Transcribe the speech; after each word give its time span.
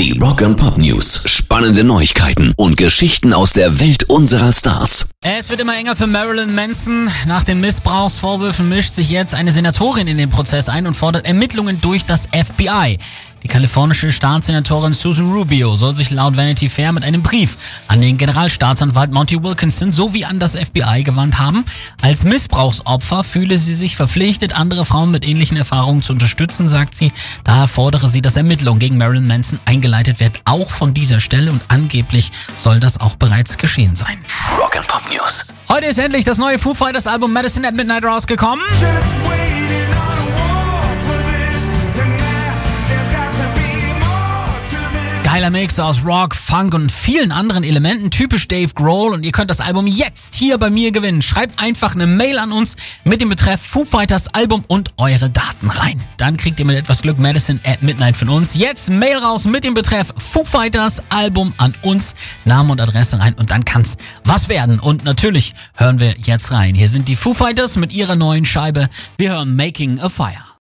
Die 0.00 0.18
Rock 0.18 0.40
and 0.40 0.56
Pop 0.56 0.78
News. 0.78 1.24
Spannende 1.26 1.84
Neuigkeiten 1.84 2.54
und 2.56 2.78
Geschichten 2.78 3.34
aus 3.34 3.52
der 3.52 3.80
Welt 3.80 4.04
unserer 4.04 4.50
Stars. 4.50 5.10
Es 5.20 5.50
wird 5.50 5.60
immer 5.60 5.76
enger 5.76 5.94
für 5.94 6.06
Marilyn 6.06 6.54
Manson. 6.54 7.10
Nach 7.26 7.42
den 7.42 7.60
Missbrauchsvorwürfen 7.60 8.66
mischt 8.66 8.94
sich 8.94 9.10
jetzt 9.10 9.34
eine 9.34 9.52
Senatorin 9.52 10.08
in 10.08 10.16
den 10.16 10.30
Prozess 10.30 10.70
ein 10.70 10.86
und 10.86 10.94
fordert 10.94 11.26
Ermittlungen 11.26 11.82
durch 11.82 12.06
das 12.06 12.26
FBI. 12.28 12.96
Die 13.42 13.48
kalifornische 13.48 14.12
Staatssenatorin 14.12 14.92
Susan 14.92 15.32
Rubio 15.32 15.74
soll 15.74 15.96
sich 15.96 16.10
laut 16.10 16.36
Vanity 16.36 16.68
Fair 16.68 16.92
mit 16.92 17.04
einem 17.04 17.22
Brief 17.22 17.56
an 17.88 18.02
den 18.02 18.18
Generalstaatsanwalt 18.18 19.12
Monty 19.12 19.42
Wilkinson 19.42 19.92
sowie 19.92 20.26
an 20.26 20.38
das 20.38 20.56
FBI 20.56 21.02
gewandt 21.04 21.38
haben. 21.38 21.64
Als 22.02 22.24
Missbrauchsopfer 22.24 23.24
fühle 23.24 23.58
sie 23.58 23.72
sich 23.72 23.96
verpflichtet, 23.96 24.58
andere 24.58 24.84
Frauen 24.84 25.10
mit 25.10 25.26
ähnlichen 25.26 25.56
Erfahrungen 25.56 26.02
zu 26.02 26.12
unterstützen, 26.12 26.68
sagt 26.68 26.94
sie. 26.94 27.12
Daher 27.42 27.66
fordere 27.66 28.10
sie, 28.10 28.20
dass 28.20 28.36
Ermittlungen 28.36 28.78
gegen 28.78 28.98
Marilyn 28.98 29.26
Manson 29.26 29.58
eingeleitet 29.64 29.89
werden, 29.90 30.34
auch 30.44 30.70
von 30.70 30.94
dieser 30.94 31.20
Stelle 31.20 31.50
und 31.50 31.60
angeblich 31.68 32.30
soll 32.56 32.80
das 32.80 33.00
auch 33.00 33.16
bereits 33.16 33.58
geschehen 33.58 33.96
sein. 33.96 34.18
Rock 34.58 34.76
and 34.76 34.86
Pop 34.86 35.02
News. 35.10 35.52
Heute 35.68 35.86
ist 35.86 35.98
endlich 35.98 36.24
das 36.24 36.38
neue 36.38 36.58
Foo 36.58 36.74
Fighters 36.74 37.06
Album 37.06 37.32
Medicine 37.32 37.66
at 37.66 37.74
Midnight 37.74 38.04
rausgekommen. 38.04 38.64
Geiler 45.40 45.58
Mix 45.58 45.80
aus 45.80 46.04
Rock, 46.04 46.34
Funk 46.34 46.74
und 46.74 46.92
vielen 46.92 47.32
anderen 47.32 47.64
Elementen, 47.64 48.10
typisch 48.10 48.46
Dave 48.46 48.74
Grohl 48.74 49.14
und 49.14 49.24
ihr 49.24 49.32
könnt 49.32 49.48
das 49.50 49.60
Album 49.62 49.86
jetzt 49.86 50.34
hier 50.34 50.58
bei 50.58 50.68
mir 50.68 50.92
gewinnen. 50.92 51.22
Schreibt 51.22 51.62
einfach 51.62 51.94
eine 51.94 52.06
Mail 52.06 52.38
an 52.38 52.52
uns 52.52 52.76
mit 53.04 53.22
dem 53.22 53.30
Betreff 53.30 53.58
Foo 53.58 53.86
Fighters 53.86 54.28
Album 54.34 54.64
und 54.68 54.90
eure 54.98 55.30
Daten 55.30 55.70
rein. 55.70 55.98
Dann 56.18 56.36
kriegt 56.36 56.58
ihr 56.58 56.66
mit 56.66 56.76
etwas 56.76 57.00
Glück 57.00 57.18
Medicine 57.18 57.58
at 57.64 57.82
Midnight 57.82 58.18
von 58.18 58.28
uns. 58.28 58.54
Jetzt 58.54 58.90
Mail 58.90 59.16
raus 59.16 59.46
mit 59.46 59.64
dem 59.64 59.72
Betreff 59.72 60.12
Foo 60.14 60.44
Fighters 60.44 61.02
Album 61.08 61.54
an 61.56 61.72
uns, 61.80 62.14
Name 62.44 62.72
und 62.72 62.80
Adresse 62.82 63.18
rein 63.18 63.32
und 63.32 63.50
dann 63.50 63.64
kann's 63.64 63.96
was 64.24 64.50
werden. 64.50 64.78
Und 64.78 65.04
natürlich 65.04 65.54
hören 65.72 66.00
wir 66.00 66.16
jetzt 66.22 66.52
rein. 66.52 66.74
Hier 66.74 66.88
sind 66.88 67.08
die 67.08 67.16
Foo 67.16 67.32
Fighters 67.32 67.78
mit 67.78 67.94
ihrer 67.94 68.14
neuen 68.14 68.44
Scheibe. 68.44 68.90
Wir 69.16 69.30
hören 69.30 69.56
Making 69.56 70.00
a 70.00 70.10
Fire. 70.10 70.49